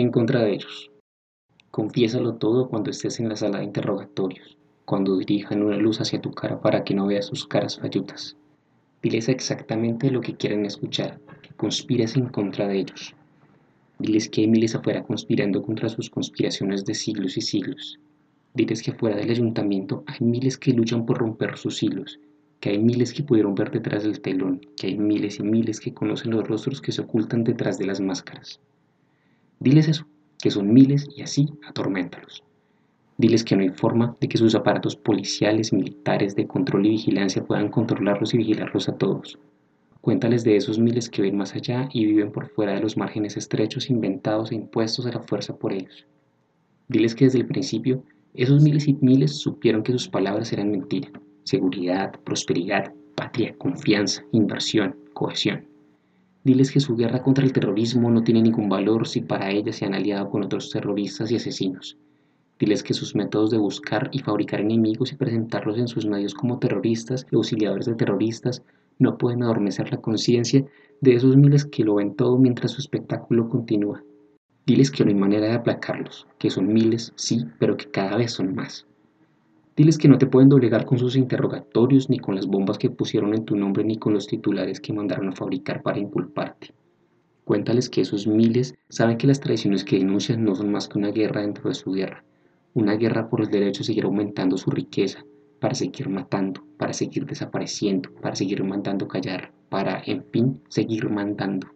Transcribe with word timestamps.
en 0.00 0.10
contra 0.10 0.42
de 0.42 0.54
ellos. 0.54 0.90
Confiésalo 1.70 2.34
todo 2.34 2.68
cuando 2.68 2.90
estés 2.90 3.20
en 3.20 3.28
la 3.28 3.36
sala 3.36 3.58
de 3.58 3.64
interrogatorios, 3.64 4.56
cuando 4.84 5.16
dirijan 5.16 5.62
una 5.62 5.76
luz 5.76 6.00
hacia 6.00 6.20
tu 6.20 6.30
cara 6.32 6.60
para 6.60 6.82
que 6.82 6.94
no 6.94 7.06
veas 7.06 7.26
sus 7.26 7.46
caras 7.46 7.78
fallutas. 7.78 8.36
Diles 9.02 9.28
exactamente 9.28 10.10
lo 10.10 10.20
que 10.20 10.34
quieren 10.34 10.64
escuchar, 10.66 11.20
que 11.42 11.54
conspires 11.54 12.16
en 12.16 12.28
contra 12.28 12.66
de 12.66 12.80
ellos. 12.80 13.14
Diles 13.98 14.28
que 14.28 14.40
hay 14.40 14.48
miles 14.48 14.74
afuera 14.74 15.04
conspirando 15.04 15.62
contra 15.62 15.88
sus 15.88 16.10
conspiraciones 16.10 16.84
de 16.84 16.94
siglos 16.94 17.36
y 17.36 17.42
siglos. 17.42 17.98
Diles 18.54 18.82
que 18.82 18.92
fuera 18.92 19.16
del 19.16 19.30
ayuntamiento 19.30 20.04
hay 20.06 20.26
miles 20.26 20.56
que 20.56 20.72
luchan 20.72 21.06
por 21.06 21.18
romper 21.18 21.56
sus 21.58 21.82
hilos, 21.82 22.18
que 22.60 22.70
hay 22.70 22.78
miles 22.78 23.12
que 23.12 23.22
pudieron 23.22 23.54
ver 23.54 23.70
detrás 23.70 24.02
del 24.02 24.20
telón, 24.20 24.60
que 24.76 24.88
hay 24.88 24.98
miles 24.98 25.38
y 25.38 25.42
miles 25.42 25.80
que 25.80 25.94
conocen 25.94 26.32
los 26.32 26.48
rostros 26.48 26.80
que 26.80 26.92
se 26.92 27.02
ocultan 27.02 27.44
detrás 27.44 27.78
de 27.78 27.86
las 27.86 28.00
máscaras. 28.00 28.60
Diles 29.60 29.88
eso, 29.88 30.06
que 30.40 30.50
son 30.50 30.72
miles 30.72 31.08
y 31.16 31.22
así 31.22 31.48
atorméntalos. 31.66 32.44
Diles 33.16 33.42
que 33.42 33.56
no 33.56 33.62
hay 33.62 33.70
forma 33.70 34.16
de 34.20 34.28
que 34.28 34.38
sus 34.38 34.54
aparatos 34.54 34.94
policiales, 34.94 35.72
militares, 35.72 36.36
de 36.36 36.46
control 36.46 36.86
y 36.86 36.90
vigilancia 36.90 37.44
puedan 37.44 37.68
controlarlos 37.68 38.32
y 38.34 38.38
vigilarlos 38.38 38.88
a 38.88 38.96
todos. 38.96 39.38
Cuéntales 40.00 40.44
de 40.44 40.56
esos 40.56 40.78
miles 40.78 41.10
que 41.10 41.22
ven 41.22 41.36
más 41.36 41.56
allá 41.56 41.88
y 41.92 42.04
viven 42.04 42.30
por 42.30 42.48
fuera 42.48 42.74
de 42.74 42.80
los 42.80 42.96
márgenes 42.96 43.36
estrechos 43.36 43.90
inventados 43.90 44.52
e 44.52 44.54
impuestos 44.54 45.06
a 45.06 45.10
la 45.10 45.20
fuerza 45.20 45.56
por 45.56 45.72
ellos. 45.72 46.06
Diles 46.86 47.16
que 47.16 47.24
desde 47.24 47.40
el 47.40 47.46
principio 47.46 48.04
esos 48.34 48.62
miles 48.62 48.86
y 48.86 48.94
miles 49.00 49.36
supieron 49.40 49.82
que 49.82 49.92
sus 49.92 50.08
palabras 50.08 50.52
eran 50.52 50.70
mentira. 50.70 51.10
Seguridad, 51.42 52.12
prosperidad, 52.24 52.92
patria, 53.16 53.56
confianza, 53.58 54.22
inversión, 54.30 54.94
cohesión. 55.12 55.66
Diles 56.48 56.72
que 56.72 56.80
su 56.80 56.96
guerra 56.96 57.22
contra 57.22 57.44
el 57.44 57.52
terrorismo 57.52 58.10
no 58.10 58.24
tiene 58.24 58.40
ningún 58.40 58.70
valor 58.70 59.06
si 59.06 59.20
para 59.20 59.50
ella 59.50 59.70
se 59.70 59.84
han 59.84 59.92
aliado 59.92 60.30
con 60.30 60.42
otros 60.42 60.70
terroristas 60.70 61.30
y 61.30 61.36
asesinos. 61.36 61.98
Diles 62.58 62.82
que 62.82 62.94
sus 62.94 63.14
métodos 63.14 63.50
de 63.50 63.58
buscar 63.58 64.08
y 64.12 64.20
fabricar 64.20 64.62
enemigos 64.62 65.12
y 65.12 65.16
presentarlos 65.16 65.76
en 65.76 65.88
sus 65.88 66.06
medios 66.06 66.32
como 66.32 66.58
terroristas 66.58 67.26
y 67.30 67.36
auxiliadores 67.36 67.84
de 67.84 67.96
terroristas 67.96 68.62
no 68.98 69.18
pueden 69.18 69.42
adormecer 69.42 69.90
la 69.90 70.00
conciencia 70.00 70.64
de 71.02 71.14
esos 71.16 71.36
miles 71.36 71.66
que 71.66 71.84
lo 71.84 71.96
ven 71.96 72.14
todo 72.14 72.38
mientras 72.38 72.72
su 72.72 72.80
espectáculo 72.80 73.50
continúa. 73.50 74.02
Diles 74.64 74.90
que 74.90 75.04
no 75.04 75.10
hay 75.10 75.16
manera 75.16 75.48
de 75.48 75.52
aplacarlos, 75.52 76.26
que 76.38 76.48
son 76.48 76.72
miles, 76.72 77.12
sí, 77.14 77.44
pero 77.58 77.76
que 77.76 77.90
cada 77.90 78.16
vez 78.16 78.32
son 78.32 78.54
más. 78.54 78.86
Diles 79.78 79.96
que 79.96 80.08
no 80.08 80.18
te 80.18 80.26
pueden 80.26 80.48
doblegar 80.48 80.84
con 80.84 80.98
sus 80.98 81.14
interrogatorios, 81.14 82.10
ni 82.10 82.18
con 82.18 82.34
las 82.34 82.48
bombas 82.48 82.78
que 82.78 82.90
pusieron 82.90 83.32
en 83.32 83.44
tu 83.44 83.54
nombre, 83.54 83.84
ni 83.84 83.96
con 83.96 84.12
los 84.12 84.26
titulares 84.26 84.80
que 84.80 84.92
mandaron 84.92 85.28
a 85.28 85.36
fabricar 85.36 85.84
para 85.84 86.00
inculparte. 86.00 86.74
Cuéntales 87.44 87.88
que 87.88 88.00
esos 88.00 88.26
miles 88.26 88.74
saben 88.88 89.16
que 89.16 89.28
las 89.28 89.38
traiciones 89.38 89.84
que 89.84 89.98
denuncian 89.98 90.42
no 90.44 90.56
son 90.56 90.72
más 90.72 90.88
que 90.88 90.98
una 90.98 91.12
guerra 91.12 91.42
dentro 91.42 91.68
de 91.68 91.76
su 91.76 91.92
guerra, 91.92 92.24
una 92.74 92.96
guerra 92.96 93.28
por 93.28 93.40
el 93.40 93.50
derecho 93.50 93.82
a 93.82 93.86
seguir 93.86 94.02
aumentando 94.02 94.56
su 94.56 94.72
riqueza, 94.72 95.24
para 95.60 95.76
seguir 95.76 96.08
matando, 96.08 96.64
para 96.76 96.92
seguir 96.92 97.24
desapareciendo, 97.24 98.10
para 98.20 98.34
seguir 98.34 98.64
mandando 98.64 99.06
callar, 99.06 99.52
para, 99.68 100.02
en 100.06 100.24
fin, 100.32 100.60
seguir 100.68 101.08
mandando. 101.08 101.68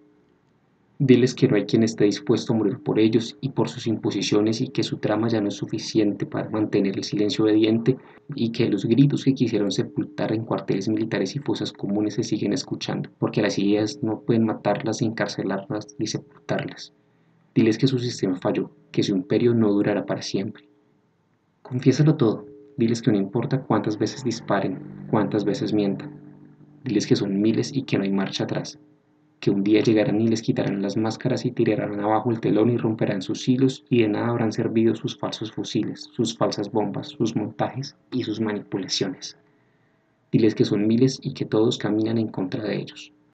Diles 1.04 1.34
que 1.34 1.48
no 1.48 1.56
hay 1.56 1.64
quien 1.64 1.82
esté 1.82 2.04
dispuesto 2.04 2.52
a 2.52 2.56
morir 2.56 2.78
por 2.78 3.00
ellos 3.00 3.36
y 3.40 3.48
por 3.48 3.68
sus 3.68 3.88
imposiciones 3.88 4.60
y 4.60 4.68
que 4.68 4.84
su 4.84 4.98
trama 4.98 5.26
ya 5.26 5.40
no 5.40 5.48
es 5.48 5.54
suficiente 5.54 6.26
para 6.26 6.48
mantener 6.48 6.96
el 6.96 7.02
silencio 7.02 7.42
obediente 7.44 7.96
y 8.36 8.52
que 8.52 8.68
los 8.68 8.84
gritos 8.84 9.24
que 9.24 9.34
quisieron 9.34 9.72
sepultar 9.72 10.32
en 10.32 10.44
cuarteles 10.44 10.88
militares 10.88 11.34
y 11.34 11.40
fosas 11.40 11.72
comunes 11.72 12.14
se 12.14 12.22
siguen 12.22 12.52
escuchando, 12.52 13.10
porque 13.18 13.42
las 13.42 13.58
ideas 13.58 13.98
no 14.00 14.20
pueden 14.20 14.46
matarlas, 14.46 15.02
encarcelarlas 15.02 15.96
ni 15.98 16.06
sepultarlas. 16.06 16.92
Diles 17.52 17.78
que 17.78 17.88
su 17.88 17.98
sistema 17.98 18.36
falló, 18.36 18.70
que 18.92 19.02
su 19.02 19.10
imperio 19.10 19.54
no 19.54 19.72
durará 19.72 20.06
para 20.06 20.22
siempre. 20.22 20.68
Confiésalo 21.62 22.14
todo, 22.14 22.46
diles 22.76 23.02
que 23.02 23.10
no 23.10 23.18
importa 23.18 23.60
cuántas 23.60 23.98
veces 23.98 24.22
disparen, 24.22 24.78
cuántas 25.10 25.44
veces 25.44 25.72
mientan. 25.72 26.12
Diles 26.84 27.08
que 27.08 27.16
son 27.16 27.42
miles 27.42 27.74
y 27.74 27.82
que 27.82 27.98
no 27.98 28.04
hay 28.04 28.12
marcha 28.12 28.44
atrás, 28.44 28.78
que 29.42 29.50
un 29.50 29.64
día 29.64 29.82
llegarán 29.82 30.20
y 30.20 30.28
les 30.28 30.40
quitarán 30.40 30.80
las 30.82 30.96
máscaras 30.96 31.44
y 31.44 31.50
tirarán 31.50 31.98
abajo 31.98 32.30
el 32.30 32.38
telón 32.38 32.70
y 32.70 32.76
romperán 32.76 33.22
sus 33.22 33.48
hilos 33.48 33.84
y 33.90 34.02
de 34.02 34.08
nada 34.08 34.28
habrán 34.28 34.52
servido 34.52 34.94
sus 34.94 35.18
falsos 35.18 35.50
fusiles, 35.50 36.08
sus 36.12 36.36
falsas 36.36 36.70
bombas, 36.70 37.08
sus 37.08 37.34
montajes 37.34 37.96
y 38.12 38.22
sus 38.22 38.40
manipulaciones. 38.40 39.36
Diles 40.30 40.54
que 40.54 40.64
son 40.64 40.86
miles 40.86 41.18
y 41.20 41.34
que 41.34 41.44
todos 41.44 41.76
caminan 41.76 42.18
en 42.18 42.28
contra 42.28 42.62
de 42.62 42.76
ellos. 42.76 43.12